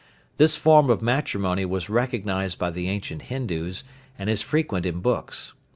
This 0.37 0.55
form 0.55 0.89
of 0.89 1.03
matrimony 1.03 1.63
was 1.63 1.87
recognised 1.87 2.57
by 2.57 2.71
the 2.71 2.89
ancient 2.89 3.21
Hindus, 3.21 3.83
and 4.17 4.31
is 4.31 4.41
frequent 4.41 4.87
in 4.87 4.99
books. 4.99 5.53